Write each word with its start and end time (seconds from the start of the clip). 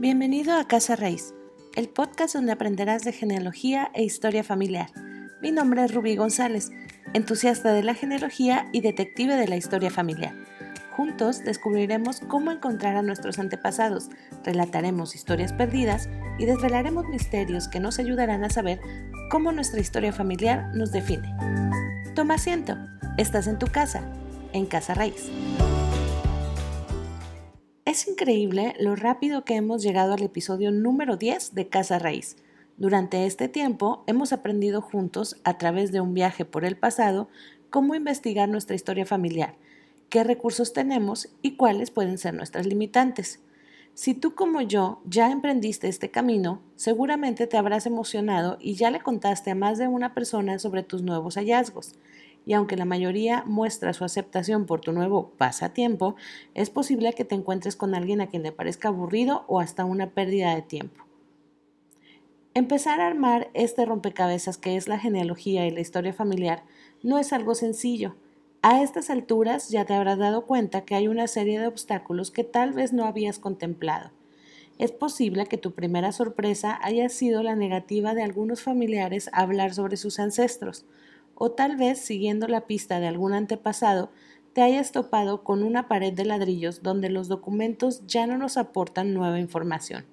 Bienvenido 0.00 0.54
a 0.54 0.68
Casa 0.68 0.94
Raíz, 0.94 1.34
el 1.74 1.88
podcast 1.88 2.32
donde 2.32 2.52
aprenderás 2.52 3.02
de 3.02 3.10
genealogía 3.10 3.90
e 3.94 4.04
historia 4.04 4.44
familiar. 4.44 4.90
Mi 5.42 5.50
nombre 5.50 5.84
es 5.84 5.92
Rubí 5.92 6.14
González, 6.14 6.70
entusiasta 7.14 7.72
de 7.72 7.82
la 7.82 7.94
genealogía 7.94 8.68
y 8.72 8.80
detective 8.80 9.34
de 9.34 9.48
la 9.48 9.56
historia 9.56 9.90
familiar. 9.90 10.36
Juntos 10.92 11.42
descubriremos 11.42 12.20
cómo 12.20 12.52
encontrar 12.52 12.94
a 12.94 13.02
nuestros 13.02 13.40
antepasados, 13.40 14.08
relataremos 14.44 15.16
historias 15.16 15.52
perdidas 15.52 16.08
y 16.38 16.46
desvelaremos 16.46 17.08
misterios 17.08 17.66
que 17.66 17.80
nos 17.80 17.98
ayudarán 17.98 18.44
a 18.44 18.50
saber 18.50 18.78
cómo 19.32 19.50
nuestra 19.50 19.80
historia 19.80 20.12
familiar 20.12 20.70
nos 20.76 20.92
define. 20.92 21.34
Toma 22.14 22.34
asiento, 22.34 22.78
estás 23.16 23.48
en 23.48 23.58
tu 23.58 23.66
casa, 23.66 24.08
en 24.52 24.64
Casa 24.66 24.94
Raíz. 24.94 25.28
Es 27.88 28.06
increíble 28.06 28.74
lo 28.78 28.96
rápido 28.96 29.46
que 29.46 29.54
hemos 29.54 29.82
llegado 29.82 30.12
al 30.12 30.22
episodio 30.22 30.70
número 30.70 31.16
10 31.16 31.54
de 31.54 31.68
Casa 31.68 31.98
Raíz. 31.98 32.36
Durante 32.76 33.24
este 33.24 33.48
tiempo 33.48 34.04
hemos 34.06 34.34
aprendido 34.34 34.82
juntos, 34.82 35.40
a 35.42 35.56
través 35.56 35.90
de 35.90 36.02
un 36.02 36.12
viaje 36.12 36.44
por 36.44 36.66
el 36.66 36.76
pasado, 36.76 37.30
cómo 37.70 37.94
investigar 37.94 38.46
nuestra 38.46 38.76
historia 38.76 39.06
familiar, 39.06 39.54
qué 40.10 40.22
recursos 40.22 40.74
tenemos 40.74 41.30
y 41.40 41.56
cuáles 41.56 41.90
pueden 41.90 42.18
ser 42.18 42.34
nuestras 42.34 42.66
limitantes. 42.66 43.40
Si 43.94 44.12
tú 44.12 44.34
como 44.34 44.60
yo 44.60 45.00
ya 45.06 45.30
emprendiste 45.30 45.88
este 45.88 46.10
camino, 46.10 46.60
seguramente 46.76 47.46
te 47.46 47.56
habrás 47.56 47.86
emocionado 47.86 48.58
y 48.60 48.74
ya 48.74 48.90
le 48.90 49.00
contaste 49.00 49.52
a 49.52 49.54
más 49.54 49.78
de 49.78 49.88
una 49.88 50.12
persona 50.12 50.58
sobre 50.58 50.82
tus 50.82 51.00
nuevos 51.00 51.36
hallazgos 51.36 51.94
y 52.48 52.54
aunque 52.54 52.78
la 52.78 52.86
mayoría 52.86 53.44
muestra 53.44 53.92
su 53.92 54.04
aceptación 54.04 54.64
por 54.64 54.80
tu 54.80 54.92
nuevo 54.92 55.32
pasatiempo, 55.36 56.16
es 56.54 56.70
posible 56.70 57.12
que 57.12 57.26
te 57.26 57.34
encuentres 57.34 57.76
con 57.76 57.94
alguien 57.94 58.22
a 58.22 58.28
quien 58.28 58.42
le 58.42 58.52
parezca 58.52 58.88
aburrido 58.88 59.44
o 59.48 59.60
hasta 59.60 59.84
una 59.84 60.12
pérdida 60.12 60.54
de 60.54 60.62
tiempo. 60.62 61.04
Empezar 62.54 63.02
a 63.02 63.06
armar 63.06 63.50
este 63.52 63.84
rompecabezas 63.84 64.56
que 64.56 64.78
es 64.78 64.88
la 64.88 64.98
genealogía 64.98 65.66
y 65.66 65.70
la 65.70 65.80
historia 65.80 66.14
familiar 66.14 66.64
no 67.02 67.18
es 67.18 67.34
algo 67.34 67.54
sencillo. 67.54 68.16
A 68.62 68.82
estas 68.82 69.10
alturas 69.10 69.68
ya 69.68 69.84
te 69.84 69.92
habrás 69.92 70.16
dado 70.16 70.46
cuenta 70.46 70.86
que 70.86 70.94
hay 70.94 71.06
una 71.06 71.26
serie 71.26 71.60
de 71.60 71.66
obstáculos 71.66 72.30
que 72.30 72.44
tal 72.44 72.72
vez 72.72 72.94
no 72.94 73.04
habías 73.04 73.38
contemplado. 73.38 74.10
Es 74.78 74.90
posible 74.90 75.44
que 75.44 75.58
tu 75.58 75.72
primera 75.72 76.12
sorpresa 76.12 76.78
haya 76.80 77.10
sido 77.10 77.42
la 77.42 77.56
negativa 77.56 78.14
de 78.14 78.22
algunos 78.22 78.62
familiares 78.62 79.28
a 79.34 79.42
hablar 79.42 79.74
sobre 79.74 79.98
sus 79.98 80.18
ancestros, 80.18 80.86
o 81.40 81.52
tal 81.52 81.76
vez 81.76 82.00
siguiendo 82.00 82.48
la 82.48 82.66
pista 82.66 82.98
de 82.98 83.06
algún 83.06 83.32
antepasado, 83.32 84.10
te 84.52 84.62
hayas 84.62 84.90
topado 84.90 85.44
con 85.44 85.62
una 85.62 85.86
pared 85.86 86.12
de 86.12 86.24
ladrillos 86.24 86.82
donde 86.82 87.10
los 87.10 87.28
documentos 87.28 88.04
ya 88.08 88.26
no 88.26 88.36
nos 88.36 88.56
aportan 88.56 89.14
nueva 89.14 89.38
información. 89.38 90.04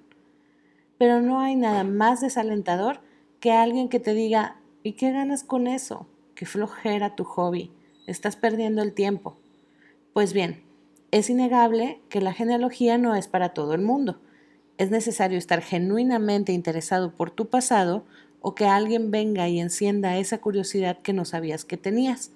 Pero 0.98 1.20
no 1.20 1.40
hay 1.40 1.56
nada 1.56 1.82
más 1.82 2.20
desalentador 2.20 3.00
que 3.40 3.50
alguien 3.50 3.88
que 3.88 3.98
te 3.98 4.14
diga, 4.14 4.60
¿y 4.84 4.92
qué 4.92 5.10
ganas 5.10 5.42
con 5.42 5.66
eso? 5.66 6.06
Qué 6.36 6.46
flojera 6.46 7.16
tu 7.16 7.24
hobby, 7.24 7.72
estás 8.06 8.36
perdiendo 8.36 8.82
el 8.82 8.92
tiempo. 8.92 9.36
Pues 10.12 10.32
bien, 10.32 10.62
es 11.10 11.28
innegable 11.28 12.00
que 12.08 12.20
la 12.20 12.32
genealogía 12.32 12.98
no 12.98 13.16
es 13.16 13.26
para 13.26 13.48
todo 13.48 13.74
el 13.74 13.80
mundo. 13.80 14.20
Es 14.78 14.90
necesario 14.90 15.38
estar 15.38 15.60
genuinamente 15.60 16.52
interesado 16.52 17.12
por 17.12 17.32
tu 17.32 17.48
pasado 17.48 18.04
o 18.40 18.54
que 18.54 18.66
alguien 18.66 19.10
venga 19.10 19.48
y 19.48 19.60
encienda 19.60 20.18
esa 20.18 20.38
curiosidad 20.38 20.98
que 20.98 21.12
no 21.12 21.24
sabías 21.24 21.64
que 21.64 21.76
tenías. 21.76 22.32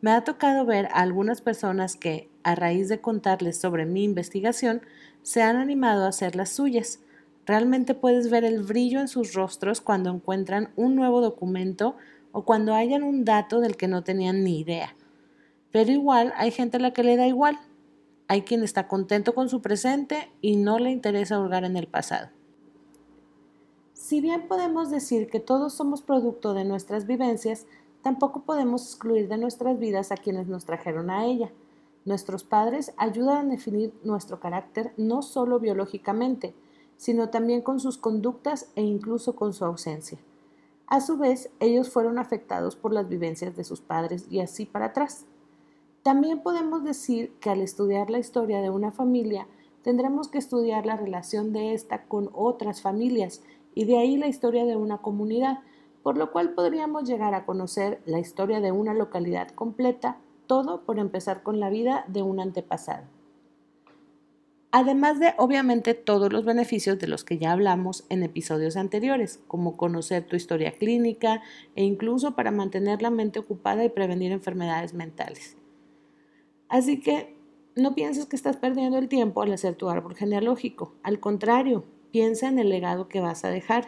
Me 0.00 0.10
ha 0.10 0.24
tocado 0.24 0.66
ver 0.66 0.86
a 0.86 1.00
algunas 1.00 1.40
personas 1.40 1.96
que, 1.96 2.28
a 2.42 2.54
raíz 2.54 2.88
de 2.88 3.00
contarles 3.00 3.58
sobre 3.58 3.86
mi 3.86 4.04
investigación, 4.04 4.82
se 5.22 5.42
han 5.42 5.56
animado 5.56 6.04
a 6.04 6.08
hacer 6.08 6.36
las 6.36 6.50
suyas. 6.50 7.00
Realmente 7.46 7.94
puedes 7.94 8.30
ver 8.30 8.44
el 8.44 8.62
brillo 8.62 9.00
en 9.00 9.08
sus 9.08 9.32
rostros 9.32 9.80
cuando 9.80 10.10
encuentran 10.10 10.70
un 10.76 10.94
nuevo 10.94 11.20
documento 11.20 11.96
o 12.32 12.44
cuando 12.44 12.74
hayan 12.74 13.02
un 13.02 13.24
dato 13.24 13.60
del 13.60 13.76
que 13.76 13.88
no 13.88 14.04
tenían 14.04 14.44
ni 14.44 14.60
idea. 14.60 14.94
Pero 15.70 15.90
igual 15.90 16.32
hay 16.36 16.50
gente 16.50 16.76
a 16.76 16.80
la 16.80 16.92
que 16.92 17.02
le 17.02 17.16
da 17.16 17.26
igual. 17.26 17.58
Hay 18.28 18.42
quien 18.42 18.62
está 18.62 18.88
contento 18.88 19.34
con 19.34 19.48
su 19.48 19.62
presente 19.62 20.30
y 20.40 20.56
no 20.56 20.78
le 20.78 20.90
interesa 20.90 21.40
hurgar 21.40 21.64
en 21.64 21.76
el 21.76 21.86
pasado. 21.86 22.28
Si 24.04 24.20
bien 24.20 24.48
podemos 24.48 24.90
decir 24.90 25.30
que 25.30 25.40
todos 25.40 25.72
somos 25.72 26.02
producto 26.02 26.52
de 26.52 26.66
nuestras 26.66 27.06
vivencias, 27.06 27.64
tampoco 28.02 28.42
podemos 28.42 28.82
excluir 28.82 29.28
de 29.28 29.38
nuestras 29.38 29.78
vidas 29.78 30.12
a 30.12 30.18
quienes 30.18 30.46
nos 30.46 30.66
trajeron 30.66 31.08
a 31.08 31.24
ella. 31.24 31.50
Nuestros 32.04 32.44
padres 32.44 32.92
ayudan 32.98 33.46
a 33.46 33.50
definir 33.52 33.94
nuestro 34.04 34.40
carácter 34.40 34.92
no 34.98 35.22
solo 35.22 35.58
biológicamente, 35.58 36.54
sino 36.98 37.30
también 37.30 37.62
con 37.62 37.80
sus 37.80 37.96
conductas 37.96 38.68
e 38.76 38.82
incluso 38.82 39.36
con 39.36 39.54
su 39.54 39.64
ausencia. 39.64 40.18
A 40.86 41.00
su 41.00 41.16
vez, 41.16 41.48
ellos 41.58 41.88
fueron 41.88 42.18
afectados 42.18 42.76
por 42.76 42.92
las 42.92 43.08
vivencias 43.08 43.56
de 43.56 43.64
sus 43.64 43.80
padres 43.80 44.26
y 44.28 44.40
así 44.40 44.66
para 44.66 44.88
atrás. 44.88 45.24
También 46.02 46.42
podemos 46.42 46.84
decir 46.84 47.32
que 47.40 47.48
al 47.48 47.62
estudiar 47.62 48.10
la 48.10 48.18
historia 48.18 48.60
de 48.60 48.68
una 48.68 48.92
familia, 48.92 49.46
tendremos 49.82 50.28
que 50.28 50.36
estudiar 50.36 50.84
la 50.84 50.98
relación 50.98 51.54
de 51.54 51.72
ésta 51.72 52.04
con 52.04 52.28
otras 52.34 52.82
familias 52.82 53.40
y 53.74 53.84
de 53.84 53.98
ahí 53.98 54.16
la 54.16 54.28
historia 54.28 54.64
de 54.64 54.76
una 54.76 54.98
comunidad, 54.98 55.60
por 56.02 56.16
lo 56.16 56.32
cual 56.32 56.54
podríamos 56.54 57.08
llegar 57.08 57.34
a 57.34 57.44
conocer 57.44 58.00
la 58.06 58.18
historia 58.18 58.60
de 58.60 58.72
una 58.72 58.94
localidad 58.94 59.48
completa, 59.48 60.18
todo 60.46 60.82
por 60.84 60.98
empezar 60.98 61.42
con 61.42 61.60
la 61.60 61.70
vida 61.70 62.04
de 62.08 62.22
un 62.22 62.40
antepasado. 62.40 63.04
Además 64.76 65.20
de, 65.20 65.34
obviamente, 65.38 65.94
todos 65.94 66.32
los 66.32 66.44
beneficios 66.44 66.98
de 66.98 67.06
los 67.06 67.22
que 67.22 67.38
ya 67.38 67.52
hablamos 67.52 68.04
en 68.08 68.24
episodios 68.24 68.76
anteriores, 68.76 69.40
como 69.46 69.76
conocer 69.76 70.26
tu 70.26 70.34
historia 70.34 70.72
clínica 70.72 71.42
e 71.76 71.84
incluso 71.84 72.34
para 72.34 72.50
mantener 72.50 73.00
la 73.00 73.10
mente 73.10 73.38
ocupada 73.38 73.84
y 73.84 73.88
prevenir 73.88 74.32
enfermedades 74.32 74.92
mentales. 74.92 75.56
Así 76.68 76.98
que 76.98 77.36
no 77.76 77.94
pienses 77.94 78.26
que 78.26 78.34
estás 78.34 78.56
perdiendo 78.56 78.98
el 78.98 79.08
tiempo 79.08 79.42
al 79.42 79.52
hacer 79.52 79.76
tu 79.76 79.88
árbol 79.88 80.16
genealógico. 80.16 80.96
Al 81.04 81.20
contrario, 81.20 81.84
Piensa 82.14 82.46
en 82.46 82.60
el 82.60 82.68
legado 82.68 83.08
que 83.08 83.18
vas 83.18 83.44
a 83.44 83.50
dejar. 83.50 83.86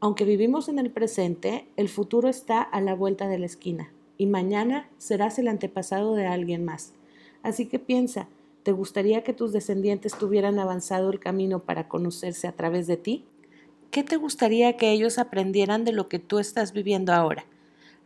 Aunque 0.00 0.24
vivimos 0.24 0.70
en 0.70 0.78
el 0.78 0.90
presente, 0.90 1.68
el 1.76 1.90
futuro 1.90 2.30
está 2.30 2.62
a 2.62 2.80
la 2.80 2.94
vuelta 2.94 3.28
de 3.28 3.38
la 3.38 3.44
esquina 3.44 3.92
y 4.16 4.24
mañana 4.24 4.88
serás 4.96 5.38
el 5.38 5.48
antepasado 5.48 6.14
de 6.14 6.26
alguien 6.26 6.64
más. 6.64 6.94
Así 7.42 7.66
que 7.66 7.78
piensa, 7.78 8.26
¿te 8.62 8.72
gustaría 8.72 9.22
que 9.22 9.34
tus 9.34 9.52
descendientes 9.52 10.16
tuvieran 10.16 10.58
avanzado 10.58 11.10
el 11.10 11.20
camino 11.20 11.58
para 11.58 11.88
conocerse 11.88 12.48
a 12.48 12.52
través 12.52 12.86
de 12.86 12.96
ti? 12.96 13.26
¿Qué 13.90 14.02
te 14.02 14.16
gustaría 14.16 14.78
que 14.78 14.90
ellos 14.90 15.18
aprendieran 15.18 15.84
de 15.84 15.92
lo 15.92 16.08
que 16.08 16.18
tú 16.18 16.38
estás 16.38 16.72
viviendo 16.72 17.12
ahora? 17.12 17.44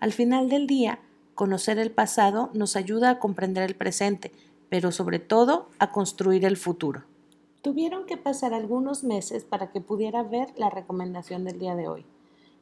Al 0.01 0.13
final 0.13 0.49
del 0.49 0.67
día, 0.67 0.99
conocer 1.37 1.79
el 1.79 1.93
pasado 1.93 2.51
nos 2.53 2.75
ayuda 2.75 3.11
a 3.11 3.19
comprender 3.21 3.63
el 3.63 3.77
presente, 3.77 4.33
pero 4.69 4.91
sobre 4.91 5.21
todo 5.21 5.69
a 5.79 5.93
construir 5.93 6.45
el 6.47 6.57
futuro. 6.57 7.05
Tuvieron 7.63 8.07
que 8.07 8.17
pasar 8.17 8.55
algunos 8.55 9.05
meses 9.05 9.45
para 9.45 9.71
que 9.71 9.81
pudiera 9.81 10.25
ver 10.25 10.53
la 10.57 10.69
recomendación 10.69 11.45
del 11.45 11.61
día 11.61 11.77
de 11.77 11.87
hoy. 11.87 12.05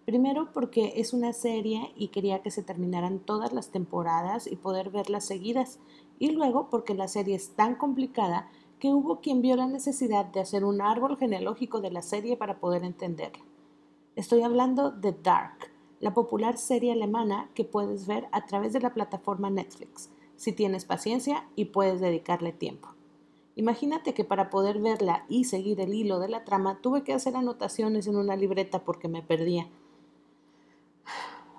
Primero 0.04 0.52
porque 0.52 0.92
es 0.96 1.14
una 1.14 1.32
serie 1.32 1.90
y 1.96 2.08
quería 2.08 2.42
que 2.42 2.50
se 2.50 2.62
terminaran 2.62 3.18
todas 3.18 3.54
las 3.54 3.70
temporadas 3.70 4.46
y 4.46 4.56
poder 4.56 4.90
verlas 4.90 5.24
seguidas. 5.24 5.78
Y 6.18 6.32
luego 6.32 6.68
porque 6.68 6.94
la 6.94 7.08
serie 7.08 7.34
es 7.34 7.56
tan 7.56 7.76
complicada 7.76 8.50
que 8.78 8.92
hubo 8.92 9.20
quien 9.20 9.40
vio 9.40 9.56
la 9.56 9.66
necesidad 9.66 10.26
de 10.26 10.40
hacer 10.40 10.66
un 10.66 10.82
árbol 10.82 11.16
genealógico 11.16 11.80
de 11.80 11.92
la 11.92 12.02
serie 12.02 12.36
para 12.36 12.60
poder 12.60 12.84
entenderla. 12.84 13.42
Estoy 14.16 14.42
hablando 14.42 14.90
de 14.90 15.12
Dark, 15.12 15.70
la 16.00 16.12
popular 16.12 16.58
serie 16.58 16.92
alemana 16.92 17.48
que 17.54 17.64
puedes 17.64 18.06
ver 18.06 18.28
a 18.32 18.44
través 18.44 18.74
de 18.74 18.80
la 18.80 18.92
plataforma 18.92 19.48
Netflix, 19.48 20.10
si 20.36 20.52
tienes 20.52 20.84
paciencia 20.84 21.48
y 21.56 21.66
puedes 21.66 22.02
dedicarle 22.02 22.52
tiempo. 22.52 22.99
Imagínate 23.56 24.14
que 24.14 24.24
para 24.24 24.50
poder 24.50 24.78
verla 24.78 25.24
y 25.28 25.44
seguir 25.44 25.80
el 25.80 25.92
hilo 25.92 26.18
de 26.18 26.28
la 26.28 26.44
trama 26.44 26.78
tuve 26.80 27.02
que 27.02 27.12
hacer 27.12 27.36
anotaciones 27.36 28.06
en 28.06 28.16
una 28.16 28.36
libreta 28.36 28.84
porque 28.84 29.08
me 29.08 29.22
perdía. 29.22 29.68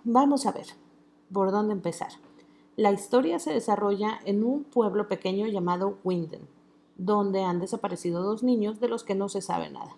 Vamos 0.04 0.46
a 0.46 0.52
ver, 0.52 0.68
¿por 1.32 1.52
dónde 1.52 1.74
empezar? 1.74 2.10
La 2.76 2.92
historia 2.92 3.38
se 3.38 3.54
desarrolla 3.54 4.20
en 4.26 4.44
un 4.44 4.64
pueblo 4.64 5.08
pequeño 5.08 5.46
llamado 5.48 5.98
Winden, 6.04 6.48
donde 6.98 7.44
han 7.44 7.60
desaparecido 7.60 8.24
dos 8.24 8.42
niños 8.42 8.80
de 8.80 8.88
los 8.88 9.04
que 9.04 9.14
no 9.14 9.30
se 9.30 9.42
sabe 9.42 9.70
nada. 9.70 9.96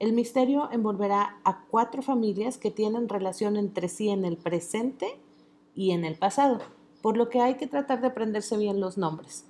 El 0.00 0.12
misterio 0.12 0.68
envolverá 0.72 1.38
a 1.44 1.64
cuatro 1.66 2.02
familias 2.02 2.58
que 2.58 2.70
tienen 2.70 3.08
relación 3.08 3.56
entre 3.56 3.88
sí 3.88 4.08
en 4.08 4.24
el 4.24 4.36
presente 4.36 5.18
y 5.74 5.92
en 5.92 6.04
el 6.04 6.16
pasado, 6.16 6.58
por 7.00 7.16
lo 7.16 7.28
que 7.28 7.40
hay 7.40 7.54
que 7.54 7.66
tratar 7.66 8.00
de 8.00 8.08
aprenderse 8.08 8.56
bien 8.56 8.80
los 8.80 8.98
nombres. 8.98 9.44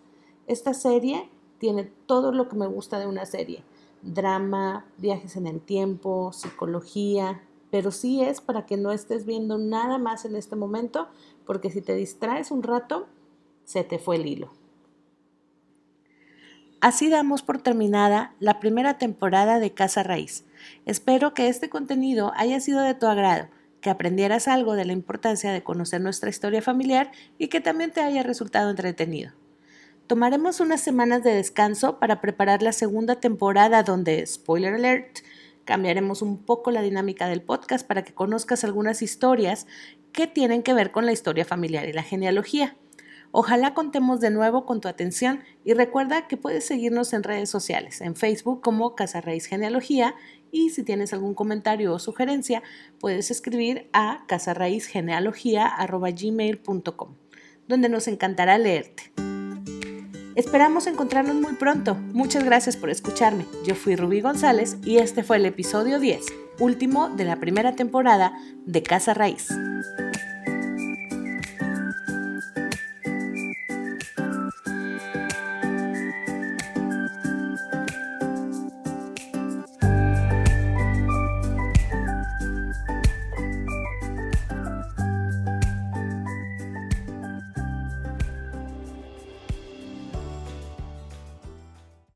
Esta 0.47 0.75
serie 0.75 1.29
tiene 1.61 1.85
todo 2.07 2.33
lo 2.33 2.49
que 2.49 2.57
me 2.57 2.67
gusta 2.67 2.99
de 2.99 3.07
una 3.07 3.27
serie. 3.27 3.63
Drama, 4.03 4.87
viajes 4.97 5.37
en 5.37 5.47
el 5.47 5.61
tiempo, 5.61 6.33
psicología, 6.33 7.43
pero 7.71 7.91
sí 7.93 8.23
es 8.23 8.41
para 8.41 8.67
que 8.67 8.79
no 8.79 8.91
estés 8.91 9.27
viendo 9.27 9.59
nada 9.59 9.99
más 9.99 10.25
en 10.25 10.35
este 10.35 10.57
momento, 10.57 11.09
porque 11.47 11.71
si 11.71 11.83
te 11.83 11.95
distraes 11.95 12.51
un 12.51 12.63
rato, 12.63 13.07
se 13.65 13.85
te 13.85 13.99
fue 13.99 14.17
el 14.17 14.27
hilo. 14.27 14.51
Así 16.81 17.11
damos 17.11 17.43
por 17.43 17.61
terminada 17.61 18.35
la 18.41 18.59
primera 18.59 18.97
temporada 18.97 19.59
de 19.59 19.75
Casa 19.75 20.03
Raíz. 20.03 20.47
Espero 20.87 21.35
que 21.35 21.49
este 21.49 21.69
contenido 21.69 22.33
haya 22.37 22.59
sido 22.59 22.81
de 22.81 22.95
tu 22.95 23.07
agrado, 23.07 23.49
que 23.83 23.91
aprendieras 23.91 24.49
algo 24.49 24.75
de 24.75 24.87
la 24.87 24.95
importancia 24.95 25.53
de 25.53 25.63
conocer 25.63 26.01
nuestra 26.01 26.31
historia 26.31 26.63
familiar 26.63 27.13
y 27.37 27.49
que 27.49 27.61
también 27.61 27.93
te 27.93 28.01
haya 28.01 28.23
resultado 28.23 28.71
entretenido. 28.71 29.33
Tomaremos 30.11 30.59
unas 30.59 30.81
semanas 30.81 31.23
de 31.23 31.33
descanso 31.33 32.01
para 32.01 32.21
preparar 32.21 32.65
la 32.65 32.73
segunda 32.73 33.21
temporada 33.21 33.85
donde, 33.85 34.27
spoiler 34.27 34.75
alert, 34.75 35.21
cambiaremos 35.65 36.21
un 36.21 36.45
poco 36.45 36.73
la 36.73 36.83
dinámica 36.83 37.29
del 37.29 37.43
podcast 37.43 37.87
para 37.87 38.03
que 38.03 38.13
conozcas 38.13 38.65
algunas 38.65 39.03
historias 39.03 39.69
que 40.11 40.27
tienen 40.27 40.65
que 40.65 40.75
ver 40.75 40.91
con 40.91 41.07
la 41.07 41.13
historia 41.13 41.45
familiar 41.45 41.89
y 41.89 41.93
la 41.93 42.03
genealogía. 42.03 42.77
Ojalá 43.31 43.73
contemos 43.73 44.19
de 44.19 44.31
nuevo 44.31 44.67
con 44.67 44.81
tu 44.81 44.89
atención 44.89 45.45
y 45.65 45.75
recuerda 45.75 46.27
que 46.27 46.37
puedes 46.37 46.67
seguirnos 46.67 47.13
en 47.13 47.23
redes 47.23 47.49
sociales, 47.49 48.01
en 48.01 48.17
Facebook 48.17 48.63
como 48.63 48.97
Casa 48.97 49.21
Raíz 49.21 49.47
Genealogía 49.47 50.17
y 50.51 50.71
si 50.71 50.83
tienes 50.83 51.13
algún 51.13 51.35
comentario 51.35 51.95
o 51.95 52.01
sugerencia 52.01 52.65
puedes 52.99 53.31
escribir 53.31 53.89
a 53.93 54.25
casaraízgenealogía.gmail.com 54.27 57.15
donde 57.69 57.89
nos 57.89 58.09
encantará 58.09 58.59
leerte. 58.59 59.13
Esperamos 60.41 60.87
encontrarnos 60.87 61.35
muy 61.35 61.53
pronto. 61.53 61.97
Muchas 62.15 62.45
gracias 62.45 62.75
por 62.75 62.89
escucharme. 62.89 63.45
Yo 63.67 63.75
fui 63.75 63.95
Rubí 63.95 64.23
González 64.23 64.79
y 64.83 64.97
este 64.97 65.23
fue 65.23 65.37
el 65.37 65.45
episodio 65.45 66.01
10, 66.01 66.25
último 66.61 67.11
de 67.11 67.25
la 67.25 67.37
primera 67.37 67.77
temporada 67.77 68.33
de 68.65 68.83
Casa 68.83 69.13
Raíz. 69.13 69.49